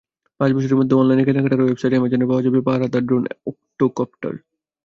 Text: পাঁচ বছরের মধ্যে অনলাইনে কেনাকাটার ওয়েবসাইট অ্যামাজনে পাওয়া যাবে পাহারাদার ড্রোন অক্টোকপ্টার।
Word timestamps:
পাঁচ 0.39 0.49
বছরের 0.53 0.77
মধ্যে 0.77 0.95
অনলাইনে 0.95 1.23
কেনাকাটার 1.25 1.63
ওয়েবসাইট 1.63 1.93
অ্যামাজনে 1.93 2.25
পাওয়া 2.25 2.45
যাবে 2.45 2.59
পাহারাদার 2.67 3.03
ড্রোন 3.05 3.23
অক্টোকপ্টার। 3.47 4.33